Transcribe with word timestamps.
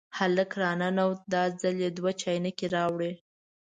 هلک 0.17 0.51
را 0.61 0.71
ننوت، 0.79 1.19
دا 1.33 1.43
ځل 1.61 1.75
یې 1.83 1.89
دوه 1.97 2.11
چاینکې 2.21 2.67
راوړې. 2.75 3.13